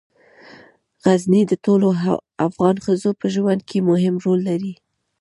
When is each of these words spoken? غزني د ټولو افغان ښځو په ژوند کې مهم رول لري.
غزني 1.03 1.41
د 1.47 1.53
ټولو 1.65 1.87
افغان 2.47 2.75
ښځو 2.85 3.09
په 3.19 3.25
ژوند 3.35 3.61
کې 3.69 3.85
مهم 3.89 4.15
رول 4.25 4.39
لري. 4.49 4.73